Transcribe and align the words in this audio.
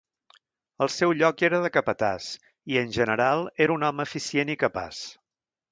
El 0.85 0.89
seu 0.93 1.13
lloc 1.19 1.43
era 1.49 1.59
de 1.65 1.71
capatàs 1.75 2.31
i 2.75 2.81
en 2.85 2.91
general 2.99 3.47
era 3.67 3.79
un 3.79 3.89
home 3.91 4.11
eficient 4.11 4.55
i 4.57 4.61
capaç. 4.65 5.09